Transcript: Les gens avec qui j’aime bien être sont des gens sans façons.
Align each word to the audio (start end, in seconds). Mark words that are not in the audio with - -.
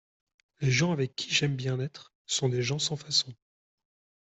Les 0.61 0.71
gens 0.71 0.91
avec 0.93 1.15
qui 1.15 1.29
j’aime 1.31 1.55
bien 1.55 1.79
être 1.79 2.11
sont 2.25 2.49
des 2.49 2.63
gens 2.63 2.79
sans 2.79 2.95
façons. 2.95 3.35